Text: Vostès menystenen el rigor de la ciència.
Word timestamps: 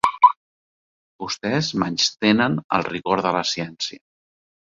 Vostès 1.23 1.69
menystenen 1.83 2.57
el 2.79 2.87
rigor 2.89 3.23
de 3.27 3.35
la 3.39 3.43
ciència. 3.53 4.01